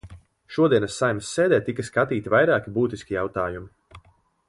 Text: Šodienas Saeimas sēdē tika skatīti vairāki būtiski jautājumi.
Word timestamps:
Šodienas 0.55 0.95
Saeimas 1.01 1.29
sēdē 1.37 1.59
tika 1.69 1.87
skatīti 1.91 2.33
vairāki 2.37 2.77
būtiski 2.79 3.19
jautājumi. 3.19 4.05